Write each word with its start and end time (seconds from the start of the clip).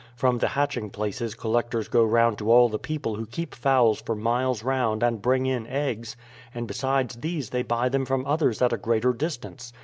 From 0.15 0.39
the 0.39 0.47
hatching 0.47 0.89
places 0.89 1.35
collectors 1.35 1.87
go 1.87 2.03
round 2.03 2.39
to 2.39 2.51
all 2.51 2.69
the 2.69 2.79
people 2.79 3.13
who 3.17 3.27
keep 3.27 3.53
fowls 3.53 4.01
for 4.01 4.15
miles 4.15 4.63
round 4.63 5.03
and 5.03 5.21
bring 5.21 5.45
in 5.45 5.67
eggs, 5.67 6.15
and 6.55 6.65
beside 6.67 7.11
these 7.11 7.51
they 7.51 7.61
buy 7.61 7.87
them 7.87 8.05
from 8.05 8.25
others 8.25 8.63
at 8.63 8.73
a 8.73 8.77
greater 8.77 9.13
distance. 9.13 9.71